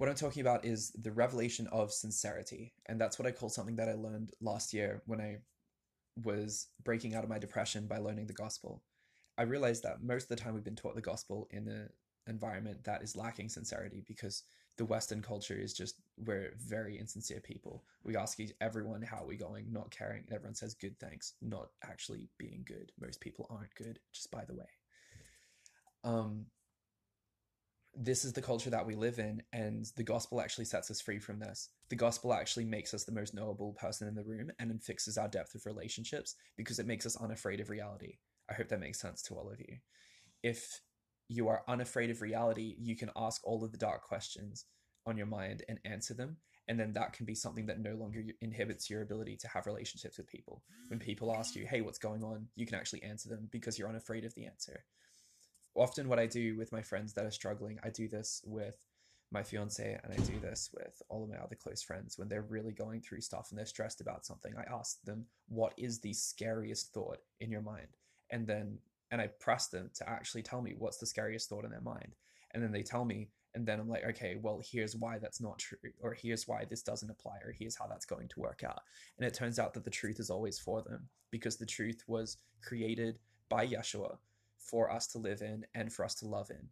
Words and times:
What 0.00 0.08
I'm 0.08 0.14
talking 0.14 0.40
about 0.40 0.64
is 0.64 0.92
the 0.92 1.12
revelation 1.12 1.66
of 1.66 1.92
sincerity. 1.92 2.72
And 2.86 2.98
that's 2.98 3.18
what 3.18 3.28
I 3.28 3.32
call 3.32 3.50
something 3.50 3.76
that 3.76 3.90
I 3.90 3.92
learned 3.92 4.32
last 4.40 4.72
year 4.72 5.02
when 5.04 5.20
I 5.20 5.40
was 6.24 6.68
breaking 6.82 7.14
out 7.14 7.22
of 7.22 7.28
my 7.28 7.38
depression 7.38 7.86
by 7.86 7.98
learning 7.98 8.26
the 8.26 8.32
gospel. 8.32 8.82
I 9.36 9.42
realized 9.42 9.82
that 9.82 10.02
most 10.02 10.22
of 10.22 10.28
the 10.30 10.42
time 10.42 10.54
we've 10.54 10.64
been 10.64 10.74
taught 10.74 10.94
the 10.94 11.02
gospel 11.02 11.48
in 11.50 11.68
an 11.68 11.90
environment 12.26 12.82
that 12.84 13.02
is 13.02 13.14
lacking 13.14 13.50
sincerity 13.50 14.02
because 14.08 14.44
the 14.78 14.86
Western 14.86 15.20
culture 15.20 15.58
is 15.58 15.74
just 15.74 15.96
we're 16.16 16.54
very 16.56 16.98
insincere 16.98 17.40
people. 17.40 17.84
We 18.02 18.16
ask 18.16 18.38
everyone 18.62 19.02
how 19.02 19.18
are 19.18 19.26
we 19.26 19.36
going, 19.36 19.70
not 19.70 19.90
caring, 19.90 20.22
and 20.22 20.32
everyone 20.32 20.54
says 20.54 20.72
good 20.72 20.98
thanks, 20.98 21.34
not 21.42 21.68
actually 21.84 22.30
being 22.38 22.64
good. 22.66 22.90
Most 22.98 23.20
people 23.20 23.46
aren't 23.50 23.74
good, 23.74 23.98
just 24.14 24.30
by 24.30 24.46
the 24.46 24.54
way. 24.54 24.68
Um, 26.04 26.46
this 28.02 28.24
is 28.24 28.32
the 28.32 28.40
culture 28.40 28.70
that 28.70 28.86
we 28.86 28.94
live 28.94 29.18
in, 29.18 29.42
and 29.52 29.84
the 29.94 30.02
gospel 30.02 30.40
actually 30.40 30.64
sets 30.64 30.90
us 30.90 31.02
free 31.02 31.18
from 31.18 31.38
this. 31.38 31.68
The 31.90 31.96
gospel 31.96 32.32
actually 32.32 32.64
makes 32.64 32.94
us 32.94 33.04
the 33.04 33.12
most 33.12 33.34
knowable 33.34 33.74
person 33.74 34.08
in 34.08 34.14
the 34.14 34.24
room 34.24 34.50
and 34.58 34.70
then 34.70 34.78
fixes 34.78 35.18
our 35.18 35.28
depth 35.28 35.54
of 35.54 35.66
relationships 35.66 36.34
because 36.56 36.78
it 36.78 36.86
makes 36.86 37.04
us 37.04 37.16
unafraid 37.16 37.60
of 37.60 37.68
reality. 37.68 38.14
I 38.50 38.54
hope 38.54 38.68
that 38.68 38.80
makes 38.80 39.00
sense 39.00 39.20
to 39.24 39.34
all 39.34 39.50
of 39.50 39.60
you. 39.60 39.76
If 40.42 40.80
you 41.28 41.48
are 41.48 41.62
unafraid 41.68 42.08
of 42.08 42.22
reality, 42.22 42.74
you 42.78 42.96
can 42.96 43.10
ask 43.16 43.46
all 43.46 43.62
of 43.62 43.70
the 43.70 43.78
dark 43.78 44.02
questions 44.02 44.64
on 45.04 45.18
your 45.18 45.26
mind 45.26 45.62
and 45.68 45.78
answer 45.84 46.14
them. 46.14 46.38
And 46.68 46.80
then 46.80 46.94
that 46.94 47.12
can 47.12 47.26
be 47.26 47.34
something 47.34 47.66
that 47.66 47.80
no 47.80 47.96
longer 47.96 48.22
inhibits 48.40 48.88
your 48.88 49.02
ability 49.02 49.36
to 49.38 49.48
have 49.48 49.66
relationships 49.66 50.16
with 50.16 50.26
people. 50.26 50.62
When 50.88 51.00
people 51.00 51.34
ask 51.34 51.54
you, 51.54 51.66
hey, 51.66 51.82
what's 51.82 51.98
going 51.98 52.24
on? 52.24 52.46
You 52.54 52.64
can 52.64 52.76
actually 52.76 53.02
answer 53.02 53.28
them 53.28 53.48
because 53.50 53.78
you're 53.78 53.88
unafraid 53.88 54.24
of 54.24 54.34
the 54.34 54.46
answer 54.46 54.84
often 55.74 56.08
what 56.08 56.18
I 56.18 56.26
do 56.26 56.56
with 56.56 56.72
my 56.72 56.82
friends 56.82 57.12
that 57.14 57.24
are 57.24 57.30
struggling, 57.30 57.78
I 57.82 57.90
do 57.90 58.08
this 58.08 58.42
with 58.44 58.76
my 59.32 59.42
fiance 59.42 59.98
and 60.02 60.12
I 60.12 60.16
do 60.24 60.40
this 60.40 60.70
with 60.74 61.00
all 61.08 61.22
of 61.22 61.30
my 61.30 61.36
other 61.36 61.54
close 61.54 61.82
friends 61.82 62.18
when 62.18 62.28
they're 62.28 62.42
really 62.42 62.72
going 62.72 63.00
through 63.00 63.20
stuff 63.20 63.48
and 63.50 63.58
they're 63.58 63.66
stressed 63.66 64.00
about 64.00 64.26
something. 64.26 64.52
I 64.56 64.72
ask 64.72 65.00
them, 65.02 65.24
what 65.48 65.72
is 65.76 66.00
the 66.00 66.12
scariest 66.12 66.92
thought 66.92 67.18
in 67.40 67.50
your 67.50 67.62
mind? 67.62 67.86
And 68.30 68.46
then, 68.46 68.78
and 69.12 69.20
I 69.20 69.28
press 69.28 69.68
them 69.68 69.90
to 69.94 70.08
actually 70.08 70.42
tell 70.42 70.60
me 70.60 70.74
what's 70.76 70.98
the 70.98 71.06
scariest 71.06 71.48
thought 71.48 71.64
in 71.64 71.70
their 71.70 71.80
mind. 71.80 72.14
And 72.52 72.62
then 72.62 72.72
they 72.72 72.82
tell 72.82 73.04
me, 73.04 73.28
and 73.54 73.66
then 73.66 73.80
I'm 73.80 73.88
like, 73.88 74.04
okay, 74.10 74.36
well, 74.40 74.60
here's 74.64 74.96
why 74.96 75.18
that's 75.18 75.40
not 75.40 75.58
true, 75.58 75.78
or 76.00 76.14
here's 76.14 76.46
why 76.46 76.64
this 76.64 76.82
doesn't 76.82 77.10
apply, 77.10 77.38
or 77.44 77.52
here's 77.52 77.76
how 77.76 77.86
that's 77.86 78.06
going 78.06 78.28
to 78.28 78.40
work 78.40 78.62
out. 78.64 78.80
And 79.18 79.26
it 79.26 79.34
turns 79.34 79.58
out 79.58 79.74
that 79.74 79.84
the 79.84 79.90
truth 79.90 80.20
is 80.20 80.30
always 80.30 80.58
for 80.58 80.82
them 80.82 81.08
because 81.30 81.56
the 81.56 81.66
truth 81.66 82.02
was 82.06 82.38
created 82.62 83.18
by 83.48 83.66
Yeshua 83.66 84.16
for 84.60 84.90
us 84.90 85.06
to 85.08 85.18
live 85.18 85.42
in 85.42 85.66
and 85.74 85.92
for 85.92 86.04
us 86.04 86.14
to 86.16 86.28
love 86.28 86.50
in. 86.50 86.68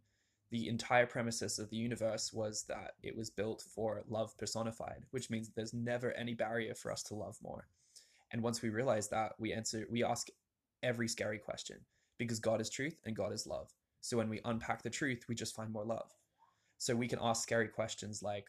The 0.51 0.67
entire 0.67 1.05
premises 1.05 1.59
of 1.59 1.69
the 1.69 1.77
universe 1.77 2.33
was 2.33 2.63
that 2.63 2.93
it 3.03 3.15
was 3.15 3.29
built 3.29 3.61
for 3.61 4.03
love 4.07 4.35
personified, 4.37 5.05
which 5.11 5.29
means 5.29 5.49
there's 5.49 5.73
never 5.73 6.11
any 6.13 6.33
barrier 6.33 6.73
for 6.73 6.91
us 6.91 7.03
to 7.03 7.15
love 7.15 7.37
more. 7.43 7.67
And 8.31 8.41
once 8.41 8.61
we 8.61 8.69
realize 8.69 9.09
that, 9.09 9.33
we 9.37 9.53
answer, 9.53 9.85
we 9.91 10.03
ask 10.03 10.27
every 10.81 11.07
scary 11.07 11.37
question 11.37 11.77
because 12.17 12.39
God 12.39 12.61
is 12.61 12.69
truth 12.69 12.95
and 13.05 13.15
God 13.15 13.31
is 13.31 13.45
love. 13.45 13.69
So 14.01 14.17
when 14.17 14.29
we 14.29 14.41
unpack 14.45 14.81
the 14.81 14.89
truth, 14.89 15.25
we 15.27 15.35
just 15.35 15.55
find 15.55 15.71
more 15.71 15.85
love. 15.85 16.11
So 16.77 16.95
we 16.95 17.07
can 17.07 17.19
ask 17.21 17.43
scary 17.43 17.67
questions 17.67 18.23
like, 18.23 18.47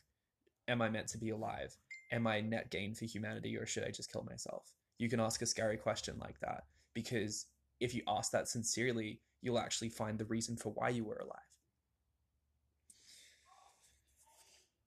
Am 0.69 0.81
I 0.81 0.89
meant 0.89 1.09
to 1.09 1.19
be 1.19 1.31
alive? 1.31 1.77
Am 2.13 2.27
I 2.27 2.41
net 2.41 2.71
gain 2.71 2.95
for 2.95 3.05
humanity 3.05 3.57
or 3.57 3.67
should 3.67 3.85
I 3.85 3.91
just 3.91 4.13
kill 4.13 4.23
myself? 4.23 4.73
You 4.99 5.09
can 5.09 5.19
ask 5.19 5.43
a 5.43 5.47
scary 5.47 5.77
question 5.77 6.17
like 6.21 6.39
that 6.41 6.65
because 6.95 7.47
if 7.81 7.95
you 7.95 8.03
ask 8.07 8.31
that 8.33 8.47
sincerely, 8.47 9.21
you'll 9.43 9.59
actually 9.59 9.89
find 9.89 10.19
the 10.19 10.25
reason 10.25 10.57
for 10.57 10.71
why 10.71 10.89
you 10.89 11.05
were 11.05 11.17
alive. 11.17 11.39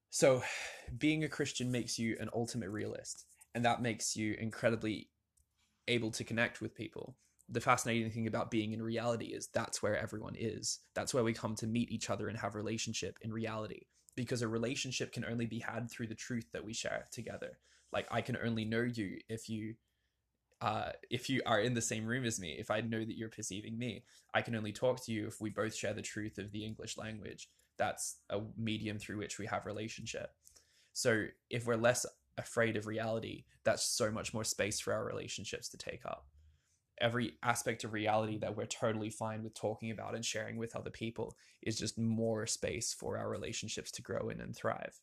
So, 0.09 0.43
being 0.95 1.23
a 1.23 1.29
Christian 1.29 1.71
makes 1.71 1.97
you 1.97 2.15
an 2.19 2.29
ultimate 2.35 2.69
realist, 2.69 3.25
and 3.55 3.65
that 3.65 3.81
makes 3.81 4.15
you 4.15 4.35
incredibly 4.39 5.09
able 5.87 6.11
to 6.11 6.23
connect 6.23 6.61
with 6.61 6.75
people. 6.75 7.15
The 7.49 7.61
fascinating 7.61 8.11
thing 8.11 8.27
about 8.27 8.51
being 8.51 8.73
in 8.73 8.81
reality 8.81 9.27
is 9.27 9.47
that's 9.47 9.81
where 9.81 9.97
everyone 9.97 10.35
is. 10.37 10.79
That's 10.93 11.13
where 11.13 11.23
we 11.23 11.33
come 11.33 11.55
to 11.55 11.67
meet 11.67 11.91
each 11.91 12.09
other 12.09 12.27
and 12.27 12.37
have 12.37 12.55
relationship 12.55 13.17
in 13.21 13.33
reality. 13.33 13.81
Because 14.15 14.43
a 14.43 14.47
relationship 14.47 15.11
can 15.11 15.25
only 15.25 15.47
be 15.47 15.59
had 15.59 15.89
through 15.89 16.07
the 16.07 16.15
truth 16.15 16.45
that 16.53 16.63
we 16.63 16.73
share 16.73 17.07
together. 17.11 17.57
Like 17.91 18.07
I 18.11 18.21
can 18.21 18.37
only 18.37 18.65
know 18.65 18.83
you 18.83 19.17
if 19.29 19.49
you 19.49 19.75
uh, 20.63 20.93
if 21.09 21.29
you 21.29 21.41
are 21.45 21.59
in 21.59 21.73
the 21.73 21.81
same 21.81 22.05
room 22.05 22.23
as 22.23 22.39
me, 22.39 22.55
if 22.57 22.71
I 22.71 22.79
know 22.79 23.03
that 23.03 23.17
you're 23.17 23.27
perceiving 23.27 23.77
me, 23.77 24.05
I 24.33 24.41
can 24.41 24.55
only 24.55 24.71
talk 24.71 25.03
to 25.03 25.11
you 25.11 25.27
if 25.27 25.41
we 25.41 25.49
both 25.49 25.75
share 25.75 25.93
the 25.93 26.01
truth 26.01 26.37
of 26.37 26.53
the 26.53 26.63
English 26.63 26.97
language. 26.97 27.49
That's 27.77 28.19
a 28.29 28.39
medium 28.57 28.97
through 28.97 29.17
which 29.17 29.37
we 29.37 29.45
have 29.47 29.65
relationship. 29.65 30.31
So 30.93 31.25
if 31.49 31.65
we're 31.65 31.75
less 31.75 32.05
afraid 32.37 32.77
of 32.77 32.87
reality, 32.87 33.43
that's 33.65 33.83
so 33.83 34.09
much 34.09 34.33
more 34.33 34.45
space 34.45 34.79
for 34.79 34.93
our 34.93 35.03
relationships 35.03 35.67
to 35.67 35.77
take 35.77 36.05
up. 36.05 36.27
Every 37.01 37.33
aspect 37.43 37.83
of 37.83 37.91
reality 37.91 38.37
that 38.37 38.55
we're 38.55 38.65
totally 38.65 39.09
fine 39.09 39.43
with 39.43 39.55
talking 39.55 39.91
about 39.91 40.15
and 40.15 40.23
sharing 40.23 40.55
with 40.55 40.77
other 40.77 40.91
people 40.91 41.35
is 41.61 41.77
just 41.77 41.97
more 41.97 42.47
space 42.47 42.93
for 42.97 43.17
our 43.17 43.29
relationships 43.29 43.91
to 43.91 44.01
grow 44.01 44.29
in 44.29 44.39
and 44.39 44.55
thrive. 44.55 44.97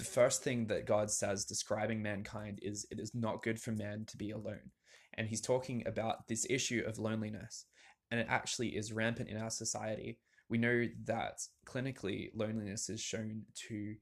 The 0.00 0.06
first 0.06 0.42
thing 0.42 0.66
that 0.68 0.86
God 0.86 1.10
says 1.10 1.44
describing 1.44 2.00
mankind 2.00 2.58
is 2.62 2.86
it 2.90 2.98
is 2.98 3.14
not 3.14 3.42
good 3.42 3.60
for 3.60 3.70
man 3.70 4.06
to 4.06 4.16
be 4.16 4.30
alone. 4.30 4.70
And 5.12 5.28
he's 5.28 5.42
talking 5.42 5.84
about 5.86 6.26
this 6.26 6.46
issue 6.48 6.82
of 6.86 6.98
loneliness. 6.98 7.66
And 8.10 8.18
it 8.18 8.26
actually 8.30 8.68
is 8.68 8.94
rampant 8.94 9.28
in 9.28 9.36
our 9.36 9.50
society. 9.50 10.18
We 10.48 10.56
know 10.56 10.86
that 11.04 11.42
clinically, 11.66 12.30
loneliness 12.34 12.88
is 12.88 13.02
shown 13.02 13.42
to 13.68 13.94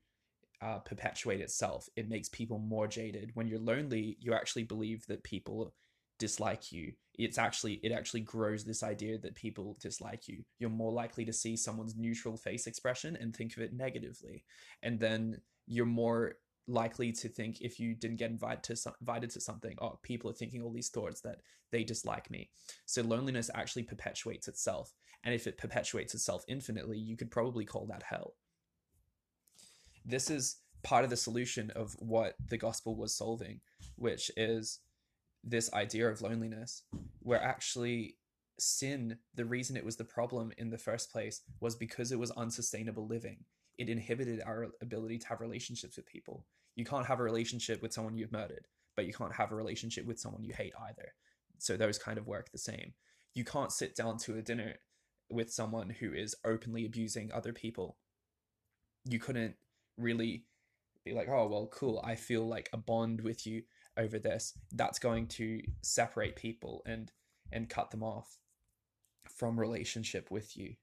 uh, 0.63 0.79
perpetuate 0.79 1.41
itself. 1.41 1.89
It 1.97 2.09
makes 2.09 2.29
people 2.29 2.61
more 2.61 2.87
jaded. 2.87 3.33
When 3.35 3.49
you're 3.49 3.59
lonely, 3.59 4.19
you 4.21 4.35
actually 4.35 4.65
believe 4.65 5.05
that 5.09 5.25
people 5.25 5.75
dislike 6.21 6.71
you. 6.71 6.93
It's 7.19 7.39
actually 7.39 7.81
it 7.83 7.91
actually 7.91 8.21
grows 8.21 8.65
this 8.65 8.85
idea 8.85 9.19
that 9.19 9.35
people 9.35 9.77
dislike 9.81 10.29
you. 10.29 10.45
You're 10.61 10.71
more 10.71 10.93
likely 10.93 11.25
to 11.25 11.33
see 11.33 11.57
someone's 11.57 11.97
neutral 11.97 12.37
face 12.37 12.69
expression 12.69 13.17
and 13.21 13.35
think 13.35 13.57
of 13.57 13.65
it 13.65 13.73
negatively. 13.73 14.45
And 14.85 15.01
then 15.01 15.39
you're 15.69 15.87
more 15.87 16.35
likely 16.67 17.13
to 17.13 17.29
think 17.29 17.61
if 17.61 17.81
you 17.81 17.95
didn't 17.95 18.19
get 18.19 18.31
invited 18.31 18.63
to 18.63 18.77
some, 18.77 18.93
invited 19.01 19.31
to 19.31 19.41
something 19.41 19.75
oh 19.81 19.99
people 20.03 20.31
are 20.31 20.35
thinking 20.35 20.63
all 20.63 20.73
these 20.73 20.91
thoughts 20.91 21.21
that 21.23 21.39
they 21.71 21.85
dislike 21.85 22.31
me. 22.31 22.51
So 22.87 23.03
loneliness 23.03 23.51
actually 23.55 23.85
perpetuates 23.85 24.49
itself 24.49 24.93
and 25.25 25.35
if 25.35 25.47
it 25.47 25.59
perpetuates 25.59 26.15
itself 26.15 26.45
infinitely 26.49 26.99
you 26.99 27.17
could 27.17 27.31
probably 27.31 27.65
call 27.65 27.87
that 27.87 28.03
hell. 28.03 28.35
This 30.05 30.31
is 30.31 30.57
part 30.83 31.05
of 31.05 31.11
the 31.11 31.17
solution 31.17 31.71
of 31.75 31.95
what 31.99 32.35
the 32.49 32.59
gospel 32.59 32.97
was 32.97 33.15
solving 33.15 33.61
which 33.97 34.31
is 34.37 34.81
this 35.45 35.73
idea 35.73 36.09
of 36.09 36.21
loneliness 36.21 36.83
where 37.21 37.43
actually 37.43 38.17
sin 38.59 39.17
the 39.35 39.45
reason 39.45 39.77
it 39.77 39.85
was 39.85 39.97
the 39.97 40.05
problem 40.05 40.53
in 40.59 40.71
the 40.71 40.79
first 40.79 41.11
place 41.11 41.43
was 41.61 41.77
because 41.77 42.13
it 42.13 42.19
was 42.19 42.31
unsustainable 42.33 43.07
living 43.07 43.45
it 43.79 43.89
inhibited 43.89 44.43
our 44.45 44.69
ability 44.83 45.19
to 45.19 45.29
have 45.29 45.41
relationships 45.41 45.97
with 45.97 46.07
people. 46.07 46.45
You 46.75 46.85
can't 46.85 47.07
have 47.07 47.21
a 47.21 47.25
relationship 47.25 47.81
with 47.81 47.93
someone 47.93 48.17
you've 48.17 48.33
murdered, 48.33 48.67
but 48.97 49.07
you 49.07 49.13
can't 49.13 49.35
have 49.35 49.53
a 49.53 49.57
relationship 49.57 50.05
with 50.05 50.19
someone 50.19 50.45
you 50.45 50.53
hate 50.53 50.75
either. 50.89 51.15
So 51.59 51.77
those 51.77 51.99
kind 51.99 52.19
of 52.19 52.27
work 52.27 52.51
the 52.51 52.59
same. 52.59 52.95
You 53.35 53.45
can't 53.45 53.73
sit 53.73 53.95
down 53.95 54.19
to 54.19 54.37
a 54.37 54.43
dinner 54.43 54.75
with 55.31 55.53
someone 55.53 55.91
who 55.91 56.13
is 56.13 56.35
openly 56.45 56.85
abusing 56.85 57.31
other 57.33 57.53
people. 57.53 57.97
You 59.05 59.21
couldn't 59.21 59.55
really 59.97 60.45
be 61.05 61.13
like, 61.13 61.29
oh, 61.29 61.47
well, 61.47 61.69
cool. 61.73 62.03
I 62.05 62.17
feel 62.17 62.47
like 62.47 62.69
a 62.73 62.77
bond 62.77 63.21
with 63.21 63.47
you 63.47 63.63
over 63.97 64.19
this. 64.19 64.55
That's 64.73 64.99
going 64.99 65.29
to 65.29 65.61
separate 65.83 66.37
people 66.37 66.83
and 66.87 67.11
and 67.51 67.71
cut 67.71 67.91
them 67.91 68.03
off 68.03 68.39
from 69.29 69.59
relationship 69.59 70.31
with 70.31 70.57
you. 70.57 70.75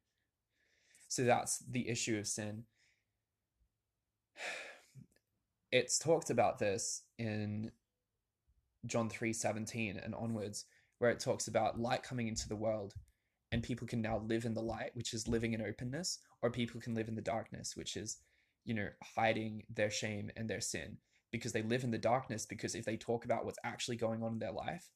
So 1.08 1.24
that's 1.24 1.60
the 1.60 1.88
issue 1.88 2.18
of 2.18 2.28
sin 2.28 2.64
it's 5.72 6.00
talked 6.00 6.30
about 6.30 6.60
this 6.60 7.04
in 7.18 7.72
John 8.86 9.10
3:17 9.10 9.98
and 9.98 10.16
onwards 10.16 10.66
where 11.00 11.12
it 11.12 11.20
talks 11.20 11.48
about 11.48 11.80
light 11.80 12.04
coming 12.04 12.28
into 12.28 12.48
the 12.48 12.56
world 12.56 12.94
and 13.52 13.62
people 13.62 13.88
can 13.88 14.02
now 14.02 14.20
live 14.20 14.46
in 14.46 14.54
the 14.54 14.62
light 14.62 14.92
which 14.94 15.14
is 15.14 15.28
living 15.28 15.54
in 15.54 15.62
openness 15.62 16.20
or 16.42 16.50
people 16.50 16.80
can 16.80 16.96
live 16.96 17.08
in 17.08 17.16
the 17.16 17.22
darkness 17.22 17.76
which 17.76 17.98
is 17.98 18.18
you 18.64 18.74
know 18.74 18.88
hiding 19.16 19.64
their 19.70 19.92
shame 19.92 20.32
and 20.36 20.50
their 20.50 20.62
sin. 20.62 20.98
Because 21.32 21.52
they 21.52 21.64
live 21.64 21.84
in 21.84 21.92
the 21.92 21.98
darkness 21.98 22.46
because 22.46 22.76
if 22.76 22.86
they 22.86 22.96
talk 22.96 23.26
about 23.26 23.44
what's 23.44 23.60
actually 23.66 23.98
going 23.98 24.24
on 24.24 24.34
in 24.34 24.40
their 24.40 24.54
life 24.54 24.90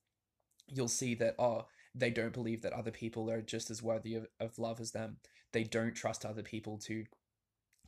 you'll 0.68 0.88
see 0.88 1.16
that 1.16 1.36
oh 1.40 1.66
they 1.96 2.12
don't 2.12 2.34
believe 2.34 2.62
that 2.62 2.72
other 2.72 2.92
people 2.92 3.30
are 3.30 3.42
just 3.42 3.70
as 3.72 3.84
worthy 3.84 4.16
of, 4.16 4.28
of 4.40 4.58
love 4.60 4.80
as 4.80 4.92
them. 4.92 5.18
They 5.52 5.64
don't 5.64 5.96
trust 5.96 6.26
other 6.26 6.44
people 6.44 6.78
to 6.86 7.06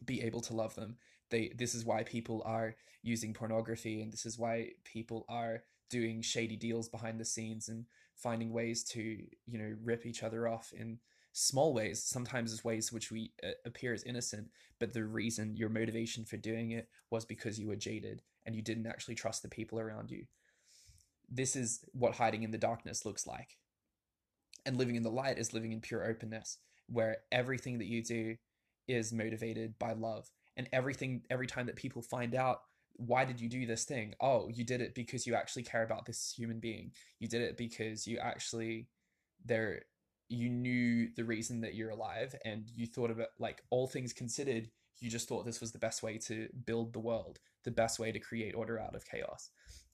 be 0.03 0.21
able 0.23 0.41
to 0.41 0.55
love 0.55 0.75
them 0.75 0.97
they 1.31 1.51
this 1.57 1.73
is 1.73 1.85
why 1.85 2.03
people 2.03 2.43
are 2.45 2.75
using 3.01 3.33
pornography 3.33 4.01
and 4.01 4.13
this 4.13 4.25
is 4.25 4.37
why 4.37 4.69
people 4.83 5.25
are 5.27 5.63
doing 5.89 6.21
shady 6.21 6.55
deals 6.55 6.87
behind 6.87 7.19
the 7.19 7.25
scenes 7.25 7.67
and 7.67 7.85
finding 8.15 8.53
ways 8.53 8.83
to 8.83 9.01
you 9.01 9.57
know 9.57 9.75
rip 9.83 10.05
each 10.05 10.23
other 10.23 10.47
off 10.47 10.71
in 10.77 10.99
small 11.33 11.73
ways 11.73 12.03
sometimes 12.03 12.51
as 12.51 12.63
ways 12.63 12.91
which 12.91 13.11
we 13.11 13.31
uh, 13.43 13.51
appear 13.65 13.93
as 13.93 14.03
innocent 14.03 14.47
but 14.79 14.93
the 14.93 15.03
reason 15.03 15.55
your 15.55 15.69
motivation 15.69 16.25
for 16.25 16.37
doing 16.37 16.71
it 16.71 16.87
was 17.09 17.25
because 17.25 17.59
you 17.59 17.67
were 17.67 17.75
jaded 17.75 18.21
and 18.45 18.55
you 18.55 18.61
didn't 18.61 18.87
actually 18.87 19.15
trust 19.15 19.43
the 19.43 19.47
people 19.47 19.79
around 19.79 20.11
you. 20.11 20.25
This 21.29 21.55
is 21.55 21.85
what 21.93 22.15
hiding 22.15 22.43
in 22.43 22.51
the 22.51 22.57
darkness 22.57 23.05
looks 23.05 23.27
like. 23.27 23.57
And 24.65 24.77
living 24.77 24.95
in 24.95 25.03
the 25.03 25.11
light 25.11 25.37
is 25.37 25.53
living 25.53 25.71
in 25.71 25.81
pure 25.81 26.03
openness 26.03 26.57
where 26.87 27.17
everything 27.31 27.77
that 27.77 27.87
you 27.87 28.03
do 28.03 28.35
is 28.87 29.13
motivated 29.13 29.77
by 29.79 29.93
love 29.93 30.29
and 30.57 30.67
everything 30.73 31.23
every 31.29 31.47
time 31.47 31.65
that 31.65 31.75
people 31.75 32.01
find 32.01 32.35
out 32.35 32.61
why 32.97 33.25
did 33.25 33.39
you 33.39 33.49
do 33.49 33.65
this 33.65 33.85
thing? 33.85 34.13
Oh 34.21 34.49
you 34.49 34.63
did 34.63 34.81
it 34.81 34.93
because 34.93 35.25
you 35.25 35.35
actually 35.35 35.63
care 35.63 35.83
about 35.83 36.05
this 36.05 36.33
human 36.37 36.59
being. 36.59 36.91
You 37.19 37.27
did 37.27 37.41
it 37.41 37.57
because 37.57 38.05
you 38.05 38.17
actually 38.19 38.87
there 39.45 39.83
you 40.29 40.49
knew 40.49 41.09
the 41.15 41.25
reason 41.25 41.61
that 41.61 41.75
you're 41.75 41.89
alive 41.89 42.35
and 42.45 42.71
you 42.75 42.85
thought 42.85 43.11
about 43.11 43.29
like 43.39 43.61
all 43.69 43.87
things 43.87 44.13
considered 44.13 44.69
you 44.99 45.09
just 45.09 45.27
thought 45.27 45.45
this 45.45 45.59
was 45.59 45.71
the 45.71 45.79
best 45.79 46.03
way 46.03 46.17
to 46.17 46.47
build 46.65 46.93
the 46.93 46.99
world 46.99 47.39
the 47.63 47.71
best 47.71 47.99
way 47.99 48.11
to 48.11 48.19
create 48.19 48.55
order 48.55 48.79
out 48.79 48.95
of 48.95 49.05
chaos. 49.05 49.49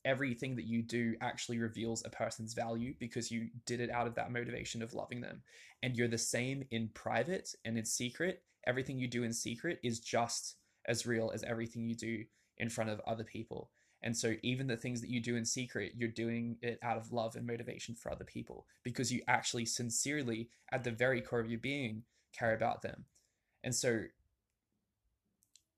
Everything 0.06 0.56
that 0.56 0.66
you 0.66 0.82
do 0.82 1.16
actually 1.22 1.60
reveals 1.60 2.04
a 2.06 2.10
person's 2.10 2.54
value 2.54 2.94
because 3.00 3.30
you 3.30 3.50
did 3.66 3.82
it 3.82 3.90
out 3.90 4.08
of 4.08 4.16
that 4.16 4.32
motivation 4.32 4.82
of 4.82 4.94
loving 4.94 5.22
them. 5.22 5.42
And 5.84 5.96
you're 5.96 6.08
the 6.08 6.18
same 6.18 6.64
in 6.72 6.90
private 6.94 7.54
and 7.66 7.78
in 7.78 7.86
secret 7.86 8.44
everything 8.68 9.00
you 9.00 9.08
do 9.08 9.24
in 9.24 9.34
secret 9.34 9.80
is 9.84 10.00
just 10.00 10.58
as 10.86 11.06
real 11.06 11.32
as 11.34 11.44
everything 11.44 11.88
you 11.88 11.96
do 11.96 12.24
in 12.58 12.70
front 12.70 12.90
of 12.90 13.02
other 13.08 13.24
people. 13.24 13.72
And 14.04 14.16
so, 14.16 14.36
even 14.44 14.68
the 14.68 14.78
things 14.78 15.02
that 15.02 15.10
you 15.10 15.20
do 15.20 15.36
in 15.36 15.46
secret, 15.46 15.94
you're 15.96 16.10
doing 16.10 16.58
it 16.62 16.78
out 16.84 16.98
of 16.98 17.12
love 17.12 17.36
and 17.36 17.48
motivation 17.48 17.96
for 17.96 18.12
other 18.12 18.26
people 18.26 18.68
because 18.84 19.12
you 19.12 19.22
actually 19.28 19.66
sincerely, 19.66 20.50
at 20.72 20.84
the 20.84 20.92
very 20.92 21.20
core 21.20 21.40
of 21.40 21.50
your 21.50 21.60
being, 21.60 22.04
care 22.38 22.54
about 22.54 22.84
them. 22.84 23.06
And 23.64 23.74
so, 23.74 24.04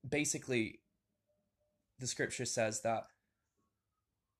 basically, 0.06 0.80
the 1.98 2.06
scripture 2.06 2.44
says 2.44 2.82
that 2.82 3.04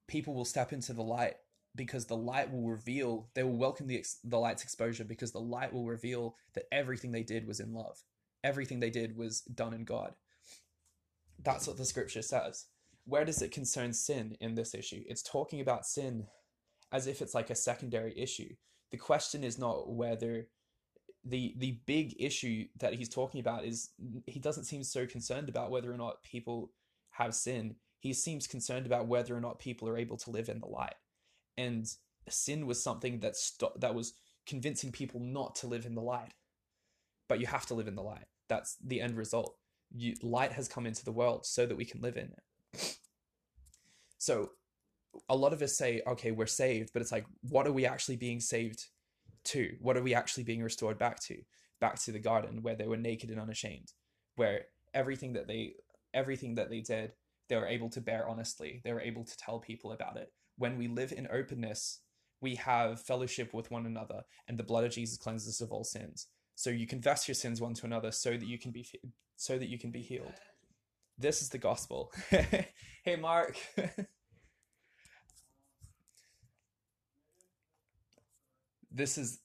people 0.09 0.35
will 0.35 0.45
step 0.45 0.73
into 0.75 0.93
the 0.93 1.03
light 1.03 1.37
because 1.75 2.05
the 2.05 2.17
light 2.17 2.53
will 2.53 2.69
reveal, 2.69 3.29
they 3.35 3.45
will 3.45 3.57
welcome 3.57 3.87
the, 3.87 4.05
the 4.25 4.39
light's 4.39 4.63
exposure 4.63 5.05
because 5.05 5.33
the 5.33 5.39
light 5.39 5.73
will 5.73 5.87
reveal 5.87 6.35
that 6.55 6.65
everything 6.73 7.13
they 7.13 7.23
did 7.23 7.47
was 7.47 7.61
in 7.61 7.73
love. 7.73 8.03
Everything 8.43 8.81
they 8.81 8.91
did 8.91 9.17
was 9.17 9.41
done 9.43 9.75
in 9.75 9.85
God. 9.85 10.15
That's 11.43 11.67
what 11.67 11.77
the 11.77 11.85
scripture 11.85 12.23
says. 12.23 12.67
Where 13.05 13.25
does 13.25 13.43
it 13.43 13.53
concern 13.53 13.93
sin 13.93 14.37
in 14.41 14.55
this 14.55 14.75
issue? 14.75 15.03
It's 15.07 15.23
talking 15.23 15.61
about 15.61 15.87
sin 15.87 16.27
as 16.93 17.07
if 17.07 17.23
it's 17.23 17.35
like 17.35 17.51
a 17.51 17.55
secondary 17.55 18.17
issue. 18.17 18.55
The 18.91 18.97
question 18.97 19.45
is 19.45 19.59
not 19.59 19.93
whether 19.93 20.49
the 21.25 21.55
the 21.59 21.81
big 21.87 22.15
issue 22.19 22.67
that 22.79 22.95
he's 22.95 23.09
talking 23.09 23.41
about 23.41 23.65
is 23.65 23.91
he 24.27 24.39
doesn't 24.39 24.65
seem 24.65 24.83
so 24.83 25.07
concerned 25.07 25.49
about 25.49 25.71
whether 25.71 25.93
or 25.93 25.97
not 25.97 26.23
people 26.23 26.73
have 27.11 27.35
sin. 27.35 27.77
He 27.99 28.15
seems 28.15 28.47
concerned 28.47 28.87
about 28.87 29.07
whether 29.07 29.37
or 29.37 29.41
not 29.41 29.59
people 29.59 29.89
are 29.89 29.99
able 29.99 30.17
to 30.19 30.31
live 30.31 30.49
in 30.49 30.61
the 30.61 30.67
light. 30.67 30.95
And 31.59 31.87
sin 32.29 32.67
was 32.67 32.83
something 32.83 33.21
that 33.21 33.37
that 33.77 33.95
was 33.95 34.15
convincing 34.47 34.93
people 34.93 35.21
not 35.21 35.55
to 35.57 35.67
live 35.67 35.85
in 35.85 35.95
the 35.95 36.03
light. 36.03 36.33
But 37.31 37.41
you 37.41 37.47
have 37.47 37.65
to 37.67 37.75
live 37.75 37.89
in 37.89 37.95
the 37.95 38.03
light. 38.03 38.27
That's 38.49 38.77
the 38.85 39.01
end 39.01 39.17
result 39.17 39.57
you, 39.95 40.15
light 40.23 40.53
has 40.53 40.69
come 40.69 40.87
into 40.87 41.05
the 41.05 41.13
world 41.13 41.47
so 41.47 41.67
that 41.67 41.77
we 41.77 41.85
can 41.85 42.01
live 42.01 42.17
in 42.17 42.33
it. 42.33 42.97
So 44.23 44.51
a 45.31 45.35
lot 45.35 45.55
of 45.55 45.63
us 45.63 45.79
say, 45.79 46.03
okay, 46.07 46.31
we're 46.31 46.45
saved, 46.45 46.91
but 46.93 47.01
it's 47.01 47.11
like, 47.11 47.25
what 47.41 47.67
are 47.67 47.73
we 47.73 47.87
actually 47.87 48.17
being 48.17 48.39
saved 48.39 48.89
to? 49.45 49.77
What 49.81 49.97
are 49.97 50.03
we 50.03 50.15
actually 50.15 50.45
being 50.45 50.63
restored 50.63 50.99
back 50.99 51.21
to? 51.21 51.39
Back 51.81 51.99
to 52.01 52.13
the 52.13 52.19
garden 52.19 52.61
where 52.61 52.75
they 52.75 52.87
were 52.87 52.99
naked 52.99 53.31
and 53.31 53.41
unashamed, 53.41 53.95
where 54.37 54.67
everything 54.93 55.33
that 55.33 55.49
they 55.49 55.77
everything 56.13 56.57
that 56.57 56.69
they 56.69 56.83
did, 56.83 57.13
they 57.49 57.57
were 57.57 57.67
able 57.67 57.89
to 57.89 58.03
bear 58.03 58.29
honestly. 58.29 58.83
They 58.85 58.93
were 58.93 59.01
able 59.01 59.25
to 59.25 59.37
tell 59.39 59.59
people 59.59 59.93
about 59.93 60.19
it. 60.19 60.31
When 60.59 60.77
we 60.77 60.87
live 60.87 61.13
in 61.13 61.27
openness, 61.33 62.01
we 62.43 62.57
have 62.57 63.01
fellowship 63.01 63.55
with 63.55 63.71
one 63.71 63.87
another, 63.87 64.21
and 64.49 64.59
the 64.59 64.65
blood 64.65 64.85
of 64.85 64.93
Jesus 64.93 65.17
cleanses 65.17 65.49
us 65.49 65.61
of 65.63 65.73
all 65.73 65.85
sins. 65.85 66.27
So 66.61 66.69
you 66.69 66.87
confess 66.87 67.27
your 67.27 67.35
sins 67.35 67.59
one 67.59 67.73
to 67.73 67.87
another 67.87 68.13
so 68.13 68.33
that 68.33 68.45
you 68.47 68.59
can 68.59 68.71
be 68.71 68.87
so 69.35 69.57
that 69.57 69.71
you 69.71 69.79
can 69.79 69.91
be 69.91 70.03
healed. 70.03 70.35
This 71.17 71.41
is 71.41 71.49
the 71.49 71.57
gospel. 71.57 72.13
hey 72.31 73.17
Mark. 73.19 73.57
this 78.93 79.17
is 79.17 79.41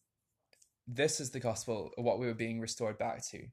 this 0.86 1.22
is 1.22 1.30
the 1.30 1.40
gospel 1.40 1.92
what 1.96 2.20
we 2.20 2.26
were 2.26 2.34
being 2.34 2.60
restored 2.60 2.98
back 2.98 3.26
to. 3.28 3.46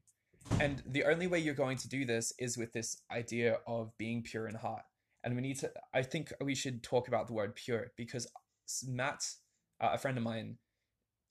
And 0.59 0.83
the 0.85 1.05
only 1.05 1.27
way 1.27 1.39
you're 1.39 1.53
going 1.53 1.77
to 1.77 1.87
do 1.87 2.03
this 2.03 2.33
is 2.37 2.57
with 2.57 2.73
this 2.73 2.97
idea 3.13 3.59
of 3.65 3.97
being 3.97 4.23
pure 4.23 4.49
in 4.49 4.55
heart. 4.55 4.83
And 5.23 5.37
we 5.37 5.41
need 5.41 5.59
to 5.59 5.71
I 5.93 6.01
think 6.01 6.33
we 6.41 6.53
should 6.53 6.83
talk 6.83 7.07
about 7.07 7.27
the 7.27 7.33
word 7.33 7.55
pure 7.55 7.93
because 7.95 8.27
Matt, 8.85 9.23
uh, 9.79 9.91
a 9.93 9.97
friend 9.97 10.17
of 10.17 10.23
mine, 10.25 10.57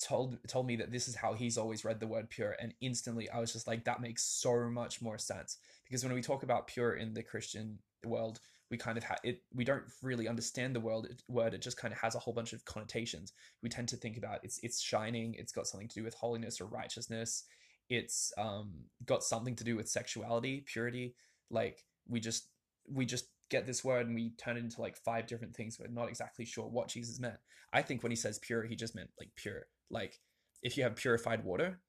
told 0.02 0.36
told 0.48 0.66
me 0.66 0.76
that 0.76 0.90
this 0.90 1.08
is 1.08 1.14
how 1.14 1.32
he's 1.32 1.56
always 1.56 1.84
read 1.84 2.00
the 2.00 2.06
word 2.06 2.28
pure 2.28 2.56
and 2.60 2.74
instantly 2.80 3.30
i 3.30 3.38
was 3.38 3.52
just 3.52 3.66
like 3.66 3.84
that 3.84 4.00
makes 4.00 4.22
so 4.22 4.68
much 4.68 5.00
more 5.00 5.18
sense. 5.18 5.58
Because 5.84 6.04
when 6.04 6.14
we 6.14 6.22
talk 6.22 6.42
about 6.42 6.66
pure 6.66 6.94
in 6.94 7.14
the 7.14 7.22
christian 7.22 7.78
world 8.04 8.40
we 8.70 8.76
kind 8.76 8.98
of 8.98 9.04
have 9.04 9.20
it 9.22 9.42
we 9.54 9.64
don't 9.64 9.84
really 10.02 10.26
understand 10.26 10.74
the 10.74 10.80
world 10.80 11.06
word 11.28 11.54
it 11.54 11.62
just 11.62 11.76
kind 11.76 11.92
of 11.92 12.00
has 12.00 12.14
a 12.14 12.18
whole 12.18 12.34
bunch 12.34 12.52
of 12.52 12.64
connotations. 12.64 13.32
We 13.62 13.68
tend 13.68 13.88
to 13.88 13.96
think 13.96 14.16
about 14.16 14.40
it's 14.42 14.58
it's 14.62 14.80
shining 14.80 15.34
it's 15.38 15.52
got 15.52 15.66
something 15.66 15.88
to 15.88 15.94
do 15.94 16.04
with 16.04 16.14
holiness 16.14 16.60
or 16.60 16.66
righteousness 16.66 17.44
it's 17.88 18.32
um 18.38 18.72
got 19.04 19.22
something 19.22 19.56
to 19.56 19.64
do 19.64 19.76
with 19.76 19.88
sexuality 19.88 20.64
purity 20.66 21.14
like 21.50 21.84
we 22.08 22.18
just 22.18 22.48
we 22.90 23.04
just 23.04 23.26
get 23.52 23.66
this 23.66 23.84
word 23.84 24.06
and 24.06 24.14
we 24.16 24.32
turn 24.36 24.56
it 24.56 24.64
into 24.64 24.80
like 24.80 24.96
five 24.96 25.26
different 25.28 25.54
things 25.54 25.78
we're 25.78 25.86
not 25.86 26.08
exactly 26.08 26.44
sure 26.44 26.66
what 26.66 26.88
jesus 26.88 27.20
meant 27.20 27.38
i 27.72 27.80
think 27.80 28.02
when 28.02 28.10
he 28.10 28.16
says 28.16 28.40
pure 28.40 28.64
he 28.64 28.74
just 28.74 28.96
meant 28.96 29.10
like 29.20 29.30
pure 29.36 29.66
like 29.90 30.18
if 30.62 30.76
you 30.76 30.84
have 30.84 30.96
purified 30.96 31.44
water, 31.44 31.80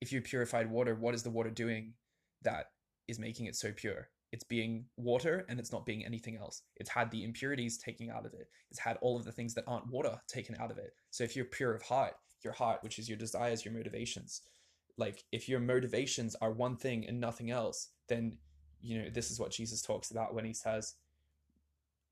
if 0.00 0.12
you 0.12 0.20
purified 0.20 0.70
water, 0.70 0.94
what 0.94 1.14
is 1.14 1.22
the 1.22 1.30
water 1.30 1.50
doing 1.50 1.94
that 2.42 2.66
is 3.08 3.18
making 3.18 3.46
it 3.46 3.56
so 3.56 3.72
pure? 3.72 4.08
It's 4.32 4.44
being 4.44 4.86
water 4.96 5.46
and 5.48 5.58
it's 5.58 5.72
not 5.72 5.86
being 5.86 6.04
anything 6.04 6.36
else. 6.36 6.62
It's 6.76 6.90
had 6.90 7.10
the 7.10 7.24
impurities 7.24 7.78
taken 7.78 8.10
out 8.10 8.26
of 8.26 8.34
it. 8.34 8.48
It's 8.70 8.80
had 8.80 8.98
all 9.00 9.16
of 9.16 9.24
the 9.24 9.32
things 9.32 9.54
that 9.54 9.64
aren't 9.66 9.90
water 9.90 10.20
taken 10.28 10.56
out 10.60 10.70
of 10.70 10.78
it. 10.78 10.92
So 11.10 11.24
if 11.24 11.34
you're 11.34 11.46
pure 11.46 11.74
of 11.74 11.82
heart, 11.82 12.14
your 12.44 12.52
heart, 12.52 12.82
which 12.82 12.98
is 12.98 13.08
your 13.08 13.16
desires, 13.16 13.64
your 13.64 13.72
motivations, 13.72 14.42
like 14.98 15.24
if 15.32 15.48
your 15.48 15.60
motivations 15.60 16.36
are 16.42 16.52
one 16.52 16.76
thing 16.76 17.06
and 17.06 17.18
nothing 17.18 17.50
else, 17.50 17.88
then 18.08 18.36
you 18.80 19.02
know 19.02 19.10
this 19.10 19.30
is 19.30 19.40
what 19.40 19.50
Jesus 19.50 19.82
talks 19.82 20.10
about 20.10 20.34
when 20.34 20.44
he 20.44 20.52
says 20.52 20.94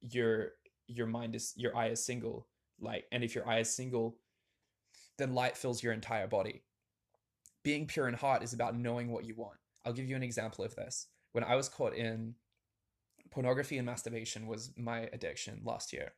your 0.00 0.52
your 0.87 1.06
mind 1.06 1.35
is 1.35 1.52
your 1.56 1.76
eye 1.76 1.88
is 1.88 2.04
single 2.04 2.47
like 2.80 3.04
and 3.12 3.25
if 3.25 3.35
your 3.35 3.49
eye 3.49 3.61
is 3.61 3.75
single 3.75 4.16
then 5.18 5.35
light 5.35 5.56
fills 5.56 5.83
your 5.83 5.92
entire 5.92 6.26
body. 6.26 6.62
Being 7.62 7.87
pure 7.87 8.09
in 8.09 8.14
heart 8.14 8.42
is 8.42 8.52
about 8.52 8.76
knowing 8.76 9.11
what 9.11 9.25
you 9.25 9.35
want. 9.35 9.59
I'll 9.85 9.92
give 9.92 10.09
you 10.09 10.16
an 10.16 10.23
example 10.23 10.64
of 10.64 10.75
this. 10.75 11.09
When 11.33 11.44
I 11.44 11.56
was 11.56 11.68
caught 11.68 11.94
in 11.94 12.35
pornography 13.30 13.78
and 13.78 13.87
masturbation 13.87 14.47
was 14.47 14.73
my 14.76 15.09
addiction 15.12 15.61
last 15.64 15.92
year. 15.92 16.12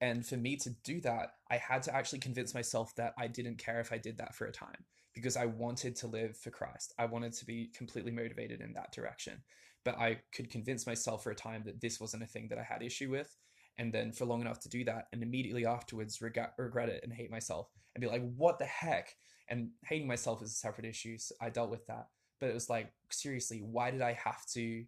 And 0.00 0.26
for 0.26 0.36
me 0.36 0.56
to 0.56 0.70
do 0.84 1.00
that, 1.02 1.34
I 1.50 1.56
had 1.56 1.82
to 1.84 1.94
actually 1.94 2.18
convince 2.18 2.54
myself 2.54 2.94
that 2.96 3.14
I 3.18 3.26
didn't 3.26 3.58
care 3.58 3.80
if 3.80 3.92
I 3.92 3.98
did 3.98 4.18
that 4.18 4.34
for 4.34 4.46
a 4.46 4.52
time 4.52 4.84
because 5.14 5.36
I 5.36 5.46
wanted 5.46 5.96
to 5.96 6.06
live 6.06 6.36
for 6.36 6.50
Christ. 6.50 6.92
I 6.98 7.06
wanted 7.06 7.32
to 7.34 7.46
be 7.46 7.70
completely 7.76 8.12
motivated 8.12 8.60
in 8.60 8.72
that 8.74 8.92
direction. 8.92 9.42
But 9.84 9.98
I 9.98 10.18
could 10.32 10.50
convince 10.50 10.86
myself 10.86 11.22
for 11.22 11.30
a 11.30 11.36
time 11.36 11.62
that 11.66 11.80
this 11.80 12.00
wasn't 12.00 12.22
a 12.22 12.26
thing 12.26 12.48
that 12.48 12.58
I 12.58 12.62
had 12.62 12.82
issue 12.82 13.10
with 13.10 13.36
and 13.78 13.92
then 13.92 14.12
for 14.12 14.24
long 14.24 14.40
enough 14.40 14.60
to 14.60 14.68
do 14.68 14.84
that 14.84 15.08
and 15.12 15.22
immediately 15.22 15.66
afterwards 15.66 16.20
regret, 16.22 16.52
regret 16.58 16.88
it 16.88 17.00
and 17.02 17.12
hate 17.12 17.30
myself 17.30 17.68
and 17.94 18.02
be 18.02 18.08
like 18.08 18.22
what 18.36 18.58
the 18.58 18.64
heck 18.64 19.14
and 19.48 19.70
hating 19.84 20.08
myself 20.08 20.42
is 20.42 20.50
a 20.50 20.54
separate 20.54 20.86
issue 20.86 21.18
so 21.18 21.34
i 21.40 21.48
dealt 21.48 21.70
with 21.70 21.86
that 21.86 22.06
but 22.40 22.48
it 22.48 22.54
was 22.54 22.70
like 22.70 22.92
seriously 23.10 23.58
why 23.58 23.90
did 23.90 24.02
i 24.02 24.12
have 24.12 24.44
to 24.46 24.84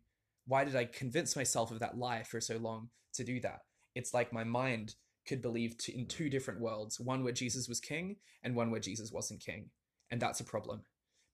why 0.47 0.65
did 0.65 0.77
i 0.77 0.85
convince 0.85 1.37
myself 1.37 1.71
of 1.71 1.81
that 1.81 1.99
lie 1.99 2.23
for 2.23 2.41
so 2.41 2.57
long 2.59 2.89
to 3.13 3.25
do 3.25 3.41
that 3.41 3.61
it's 3.95 4.15
like 4.15 4.33
my 4.33 4.45
mind 4.45 4.95
could 5.27 5.43
believe 5.43 5.75
in 5.93 6.07
two 6.07 6.31
different 6.31 6.61
worlds 6.61 7.01
one 7.01 7.25
where 7.25 7.33
jesus 7.33 7.69
was 7.69 7.81
king 7.81 8.17
and 8.43 8.55
one 8.55 8.71
where 8.71 8.81
jesus 8.81 9.11
wasn't 9.13 9.41
king 9.41 9.69
and 10.11 10.21
that's 10.21 10.41
a 10.41 10.45
problem. 10.45 10.83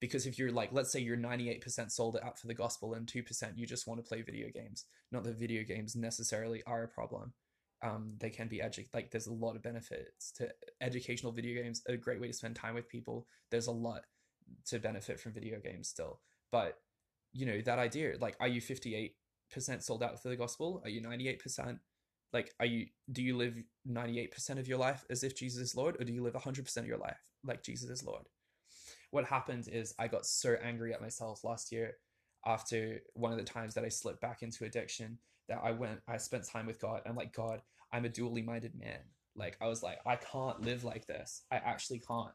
Because 0.00 0.26
if 0.26 0.38
you're 0.38 0.50
like 0.50 0.72
let's 0.72 0.90
say 0.90 1.00
you're 1.00 1.16
98% 1.16 1.90
sold 1.90 2.18
out 2.22 2.38
for 2.38 2.48
the 2.48 2.54
gospel 2.54 2.94
and 2.94 3.06
2% 3.06 3.52
you 3.56 3.66
just 3.66 3.86
want 3.86 4.02
to 4.02 4.08
play 4.08 4.22
video 4.22 4.48
games. 4.52 4.86
Not 5.12 5.24
that 5.24 5.38
video 5.38 5.62
games 5.64 5.94
necessarily 5.94 6.62
are 6.66 6.84
a 6.84 6.88
problem. 6.88 7.32
Um, 7.84 8.14
they 8.18 8.30
can 8.30 8.48
be 8.48 8.58
edu- 8.58 8.88
like 8.94 9.10
there's 9.10 9.26
a 9.26 9.32
lot 9.32 9.56
of 9.56 9.62
benefits 9.62 10.32
to 10.32 10.48
educational 10.80 11.32
video 11.32 11.62
games 11.62 11.82
a 11.88 11.96
great 11.96 12.20
way 12.20 12.28
to 12.28 12.32
spend 12.32 12.56
time 12.56 12.74
with 12.74 12.88
people. 12.88 13.26
There's 13.50 13.66
a 13.66 13.72
lot 13.72 14.02
to 14.66 14.78
benefit 14.78 15.20
from 15.20 15.32
video 15.32 15.58
games 15.60 15.88
still. 15.88 16.20
But 16.50 16.78
you 17.32 17.46
know 17.46 17.60
that 17.62 17.78
idea 17.78 18.14
like 18.20 18.36
are 18.40 18.48
you 18.48 18.60
58% 18.60 19.12
sold 19.80 20.02
out 20.02 20.20
for 20.22 20.28
the 20.28 20.36
gospel? 20.36 20.80
Are 20.84 20.90
you 20.90 21.00
98% 21.00 21.78
Like, 22.32 22.52
are 22.60 22.66
you 22.66 22.86
do 23.10 23.22
you 23.22 23.36
live 23.36 23.56
98% 23.88 24.58
of 24.58 24.68
your 24.68 24.78
life 24.78 25.04
as 25.10 25.22
if 25.22 25.36
Jesus 25.36 25.60
is 25.60 25.76
Lord, 25.76 25.96
or 26.00 26.04
do 26.04 26.12
you 26.12 26.22
live 26.22 26.34
100% 26.34 26.76
of 26.78 26.86
your 26.86 26.98
life 26.98 27.18
like 27.44 27.62
Jesus 27.62 27.90
is 27.90 28.04
Lord? 28.04 28.24
What 29.12 29.24
happened 29.24 29.68
is 29.70 29.94
I 29.98 30.08
got 30.08 30.26
so 30.26 30.56
angry 30.62 30.92
at 30.92 31.00
myself 31.00 31.44
last 31.44 31.70
year 31.70 31.98
after 32.44 33.00
one 33.14 33.30
of 33.30 33.38
the 33.38 33.44
times 33.44 33.74
that 33.74 33.84
I 33.84 33.88
slipped 33.88 34.20
back 34.20 34.42
into 34.42 34.64
addiction 34.64 35.18
that 35.48 35.60
I 35.62 35.70
went, 35.70 36.00
I 36.08 36.16
spent 36.16 36.48
time 36.48 36.66
with 36.66 36.80
God. 36.80 37.02
I'm 37.06 37.14
like, 37.14 37.32
God, 37.32 37.62
I'm 37.92 38.04
a 38.04 38.08
dually 38.08 38.44
minded 38.44 38.74
man. 38.74 38.98
Like, 39.36 39.56
I 39.60 39.68
was 39.68 39.82
like, 39.82 39.98
I 40.04 40.16
can't 40.16 40.60
live 40.60 40.82
like 40.82 41.06
this. 41.06 41.42
I 41.52 41.56
actually 41.56 42.00
can't. 42.00 42.32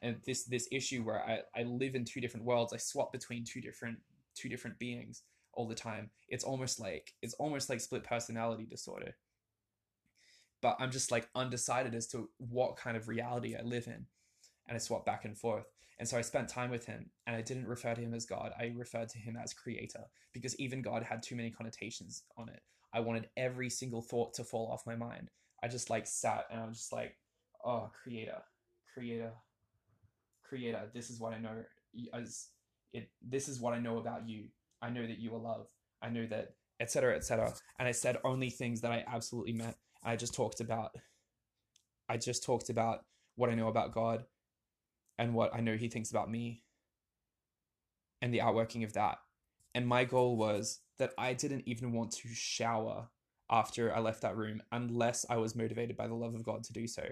And 0.00 0.16
this 0.24 0.44
this 0.44 0.68
issue 0.70 1.02
where 1.02 1.20
I, 1.20 1.40
I 1.60 1.64
live 1.64 1.96
in 1.96 2.04
two 2.04 2.20
different 2.20 2.46
worlds, 2.46 2.72
I 2.72 2.76
swap 2.76 3.10
between 3.12 3.44
two 3.44 3.60
different 3.60 3.98
two 4.36 4.48
different 4.48 4.78
beings 4.78 5.24
all 5.54 5.66
the 5.66 5.74
time. 5.74 6.10
It's 6.28 6.44
almost 6.44 6.78
like 6.78 7.14
it's 7.20 7.34
almost 7.34 7.68
like 7.68 7.80
split 7.80 8.04
personality 8.04 8.64
disorder 8.64 9.16
but 10.60 10.76
I'm 10.80 10.90
just 10.90 11.10
like 11.10 11.28
undecided 11.34 11.94
as 11.94 12.06
to 12.08 12.28
what 12.38 12.76
kind 12.76 12.96
of 12.96 13.08
reality 13.08 13.56
I 13.56 13.62
live 13.62 13.86
in. 13.86 14.06
And 14.68 14.76
I 14.76 14.78
swapped 14.78 15.06
back 15.06 15.24
and 15.24 15.36
forth. 15.36 15.64
And 15.98 16.08
so 16.08 16.16
I 16.16 16.20
spent 16.20 16.48
time 16.48 16.70
with 16.70 16.86
him 16.86 17.10
and 17.26 17.34
I 17.34 17.42
didn't 17.42 17.66
refer 17.66 17.94
to 17.94 18.00
him 18.00 18.14
as 18.14 18.24
God. 18.24 18.52
I 18.58 18.72
referred 18.76 19.08
to 19.10 19.18
him 19.18 19.36
as 19.36 19.52
creator 19.52 20.04
because 20.32 20.58
even 20.60 20.82
God 20.82 21.02
had 21.02 21.22
too 21.22 21.34
many 21.34 21.50
connotations 21.50 22.22
on 22.36 22.48
it. 22.48 22.60
I 22.92 23.00
wanted 23.00 23.28
every 23.36 23.68
single 23.68 24.02
thought 24.02 24.34
to 24.34 24.44
fall 24.44 24.70
off 24.72 24.86
my 24.86 24.94
mind. 24.94 25.30
I 25.62 25.68
just 25.68 25.90
like 25.90 26.06
sat 26.06 26.46
and 26.50 26.60
I'm 26.60 26.72
just 26.72 26.92
like, 26.92 27.16
oh, 27.64 27.90
creator, 28.02 28.38
creator, 28.94 29.32
creator. 30.44 30.82
This 30.94 31.10
is 31.10 31.18
what 31.18 31.32
I 31.32 31.38
know 31.38 31.64
as 32.14 32.48
it. 32.92 33.10
This 33.20 33.48
is 33.48 33.60
what 33.60 33.74
I 33.74 33.80
know 33.80 33.98
about 33.98 34.28
you. 34.28 34.44
I 34.80 34.90
know 34.90 35.06
that 35.06 35.18
you 35.18 35.34
are 35.34 35.40
love. 35.40 35.66
I 36.00 36.10
know 36.10 36.26
that, 36.26 36.54
etc., 36.78 37.16
etc. 37.16 37.52
And 37.78 37.88
I 37.88 37.92
said 37.92 38.18
only 38.22 38.50
things 38.50 38.80
that 38.82 38.92
I 38.92 39.04
absolutely 39.12 39.52
meant 39.52 39.76
I 40.04 40.16
just 40.16 40.34
talked 40.34 40.60
about 40.60 40.92
I 42.08 42.16
just 42.16 42.44
talked 42.44 42.70
about 42.70 43.04
what 43.34 43.50
I 43.50 43.54
know 43.54 43.68
about 43.68 43.92
God 43.92 44.24
and 45.18 45.34
what 45.34 45.54
I 45.54 45.60
know 45.60 45.76
he 45.76 45.88
thinks 45.88 46.10
about 46.10 46.30
me 46.30 46.62
and 48.22 48.32
the 48.32 48.40
outworking 48.40 48.84
of 48.84 48.92
that. 48.94 49.18
And 49.74 49.86
my 49.86 50.04
goal 50.04 50.36
was 50.36 50.80
that 50.98 51.12
I 51.18 51.32
didn't 51.34 51.64
even 51.66 51.92
want 51.92 52.12
to 52.12 52.28
shower 52.28 53.08
after 53.50 53.94
I 53.94 54.00
left 54.00 54.22
that 54.22 54.36
room 54.36 54.62
unless 54.72 55.24
I 55.28 55.36
was 55.36 55.56
motivated 55.56 55.96
by 55.96 56.06
the 56.06 56.14
love 56.14 56.34
of 56.34 56.44
God 56.44 56.64
to 56.64 56.72
do 56.72 56.86
so. 56.86 57.04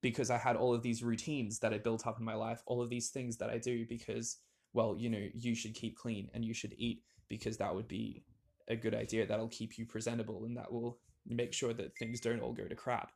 Because 0.00 0.30
I 0.30 0.38
had 0.38 0.56
all 0.56 0.74
of 0.74 0.82
these 0.82 1.02
routines 1.02 1.60
that 1.60 1.72
I 1.72 1.78
built 1.78 2.06
up 2.06 2.18
in 2.18 2.24
my 2.24 2.34
life, 2.34 2.62
all 2.66 2.82
of 2.82 2.90
these 2.90 3.10
things 3.10 3.36
that 3.36 3.50
I 3.50 3.58
do 3.58 3.86
because, 3.88 4.38
well, 4.72 4.96
you 4.98 5.08
know, 5.08 5.28
you 5.34 5.54
should 5.54 5.74
keep 5.74 5.96
clean 5.96 6.28
and 6.34 6.44
you 6.44 6.54
should 6.54 6.74
eat 6.76 7.02
because 7.28 7.56
that 7.58 7.74
would 7.74 7.86
be 7.86 8.24
a 8.68 8.74
good 8.74 8.94
idea. 8.94 9.26
That'll 9.26 9.48
keep 9.48 9.78
you 9.78 9.86
presentable 9.86 10.44
and 10.44 10.56
that 10.56 10.72
will 10.72 10.98
make 11.26 11.52
sure 11.52 11.72
that 11.72 11.96
things 11.96 12.20
don't 12.20 12.40
all 12.40 12.52
go 12.52 12.66
to 12.66 12.74
crap. 12.74 13.12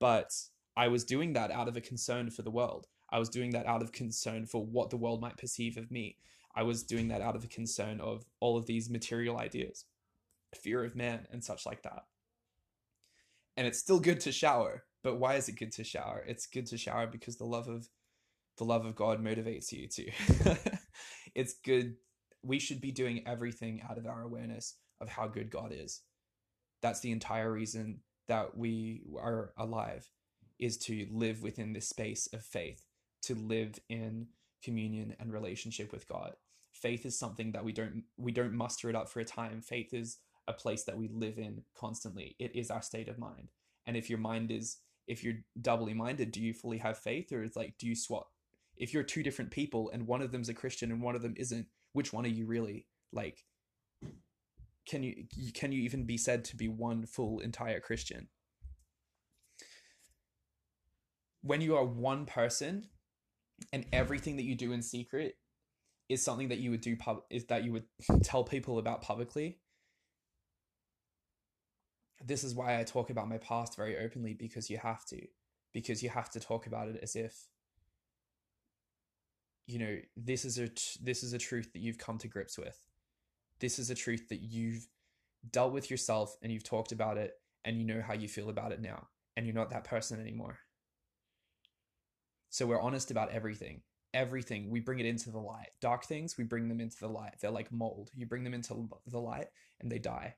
But 0.00 0.32
I 0.76 0.88
was 0.88 1.04
doing 1.04 1.34
that 1.34 1.50
out 1.50 1.68
of 1.68 1.76
a 1.76 1.80
concern 1.80 2.30
for 2.30 2.42
the 2.42 2.50
world. 2.50 2.86
I 3.14 3.18
was 3.20 3.28
doing 3.28 3.52
that 3.52 3.66
out 3.66 3.82
of 3.82 3.92
concern 3.92 4.46
for 4.46 4.66
what 4.66 4.90
the 4.90 4.96
world 4.96 5.20
might 5.20 5.38
perceive 5.38 5.76
of 5.76 5.90
me. 5.90 6.18
I 6.54 6.64
was 6.64 6.82
doing 6.82 7.08
that 7.08 7.22
out 7.22 7.36
of 7.36 7.44
a 7.44 7.48
concern 7.48 8.00
of 8.00 8.24
all 8.40 8.56
of 8.56 8.66
these 8.66 8.90
material 8.90 9.38
ideas, 9.38 9.84
fear 10.54 10.84
of 10.84 10.96
man, 10.96 11.26
and 11.30 11.42
such 11.42 11.64
like 11.66 11.82
that. 11.84 12.04
And 13.56 13.66
it's 13.66 13.78
still 13.78 14.00
good 14.00 14.20
to 14.20 14.32
shower, 14.32 14.84
but 15.02 15.18
why 15.20 15.36
is 15.36 15.48
it 15.48 15.58
good 15.58 15.72
to 15.72 15.84
shower? 15.84 16.24
It's 16.26 16.46
good 16.46 16.66
to 16.66 16.76
shower 16.76 17.06
because 17.06 17.36
the 17.36 17.44
love 17.44 17.68
of 17.68 17.88
the 18.58 18.64
love 18.64 18.84
of 18.84 18.96
God 18.96 19.24
motivates 19.24 19.72
you 19.72 19.88
to. 19.88 20.58
it's 21.34 21.54
good. 21.64 21.94
We 22.42 22.58
should 22.58 22.80
be 22.80 22.92
doing 22.92 23.26
everything 23.26 23.82
out 23.88 23.98
of 23.98 24.06
our 24.06 24.22
awareness 24.22 24.76
of 25.00 25.08
how 25.08 25.28
good 25.28 25.50
God 25.50 25.72
is 25.72 26.02
that's 26.84 27.00
the 27.00 27.12
entire 27.12 27.50
reason 27.50 28.00
that 28.28 28.58
we 28.58 29.04
are 29.18 29.54
alive 29.56 30.06
is 30.58 30.76
to 30.76 31.06
live 31.10 31.42
within 31.42 31.72
this 31.72 31.88
space 31.88 32.28
of 32.34 32.44
faith 32.44 32.83
to 33.26 33.34
live 33.34 33.78
in 33.88 34.28
communion 34.62 35.14
and 35.20 35.32
relationship 35.32 35.92
with 35.92 36.08
god. 36.08 36.32
Faith 36.72 37.06
is 37.06 37.18
something 37.18 37.52
that 37.52 37.64
we 37.64 37.72
don't 37.72 38.04
we 38.16 38.32
don't 38.32 38.54
muster 38.54 38.88
it 38.88 38.96
up 38.96 39.08
for 39.08 39.20
a 39.20 39.24
time. 39.24 39.60
Faith 39.60 39.92
is 39.92 40.18
a 40.46 40.52
place 40.52 40.84
that 40.84 40.96
we 40.96 41.08
live 41.08 41.38
in 41.38 41.62
constantly. 41.76 42.36
It 42.38 42.54
is 42.54 42.70
our 42.70 42.82
state 42.82 43.08
of 43.08 43.18
mind. 43.18 43.48
And 43.86 43.96
if 43.96 44.08
your 44.08 44.18
mind 44.18 44.50
is 44.50 44.78
if 45.06 45.22
you're 45.22 45.34
doubly 45.60 45.94
minded 45.94 46.32
do 46.32 46.40
you 46.42 46.54
fully 46.54 46.78
have 46.78 46.98
faith? 46.98 47.32
Or 47.32 47.42
it's 47.42 47.56
like 47.56 47.74
do 47.78 47.86
you 47.86 47.94
swap 47.94 48.28
if 48.76 48.92
you're 48.92 49.02
two 49.04 49.22
different 49.22 49.50
people 49.50 49.90
and 49.92 50.06
one 50.06 50.20
of 50.20 50.32
them's 50.32 50.48
a 50.48 50.54
christian 50.54 50.90
and 50.90 51.00
one 51.00 51.14
of 51.14 51.22
them 51.22 51.34
isn't 51.36 51.66
which 51.92 52.12
one 52.12 52.24
are 52.24 52.28
you 52.28 52.46
really? 52.46 52.86
Like 53.12 53.44
can 54.86 55.02
you 55.02 55.24
can 55.54 55.72
you 55.72 55.80
even 55.82 56.04
be 56.04 56.18
said 56.18 56.44
to 56.44 56.56
be 56.56 56.68
one 56.68 57.06
full 57.06 57.40
entire 57.40 57.80
Christian? 57.80 58.28
When 61.42 61.60
you 61.60 61.76
are 61.76 61.84
one 61.84 62.26
person 62.26 62.88
and 63.72 63.86
everything 63.92 64.36
that 64.36 64.44
you 64.44 64.54
do 64.54 64.72
in 64.72 64.82
secret 64.82 65.36
is 66.08 66.22
something 66.22 66.48
that 66.48 66.58
you 66.58 66.70
would 66.70 66.80
do 66.80 66.96
pub 66.96 67.22
is 67.30 67.46
that 67.46 67.64
you 67.64 67.72
would 67.72 67.84
tell 68.22 68.44
people 68.44 68.78
about 68.78 69.02
publicly. 69.02 69.58
This 72.24 72.44
is 72.44 72.54
why 72.54 72.78
I 72.78 72.84
talk 72.84 73.10
about 73.10 73.28
my 73.28 73.38
past 73.38 73.76
very 73.76 73.98
openly 73.98 74.34
because 74.34 74.70
you 74.70 74.78
have 74.78 75.04
to 75.06 75.20
because 75.72 76.02
you 76.02 76.08
have 76.10 76.30
to 76.30 76.40
talk 76.40 76.66
about 76.66 76.88
it 76.88 76.98
as 77.02 77.16
if 77.16 77.48
you 79.66 79.78
know 79.78 79.96
this 80.16 80.44
is 80.44 80.58
a 80.58 80.68
this 81.02 81.22
is 81.22 81.32
a 81.32 81.38
truth 81.38 81.72
that 81.72 81.80
you've 81.80 81.98
come 81.98 82.18
to 82.18 82.28
grips 82.28 82.58
with 82.58 82.78
this 83.60 83.78
is 83.78 83.90
a 83.90 83.94
truth 83.94 84.28
that 84.28 84.40
you've 84.40 84.86
dealt 85.50 85.72
with 85.72 85.90
yourself 85.90 86.36
and 86.42 86.52
you've 86.52 86.64
talked 86.64 86.92
about 86.92 87.16
it 87.18 87.32
and 87.64 87.78
you 87.78 87.84
know 87.84 88.02
how 88.02 88.14
you 88.14 88.28
feel 88.28 88.50
about 88.50 88.72
it 88.72 88.80
now 88.80 89.08
and 89.36 89.46
you're 89.46 89.54
not 89.54 89.70
that 89.70 89.84
person 89.84 90.20
anymore. 90.20 90.58
So 92.54 92.66
we're 92.66 92.80
honest 92.80 93.10
about 93.10 93.32
everything. 93.32 93.80
Everything, 94.14 94.70
we 94.70 94.78
bring 94.78 95.00
it 95.00 95.06
into 95.06 95.28
the 95.28 95.40
light. 95.40 95.70
Dark 95.80 96.04
things, 96.04 96.38
we 96.38 96.44
bring 96.44 96.68
them 96.68 96.80
into 96.80 96.96
the 97.00 97.08
light. 97.08 97.34
They're 97.40 97.50
like 97.50 97.72
mold. 97.72 98.10
You 98.14 98.26
bring 98.26 98.44
them 98.44 98.54
into 98.54 98.88
the 99.08 99.18
light 99.18 99.48
and 99.80 99.90
they 99.90 99.98
die. 99.98 100.36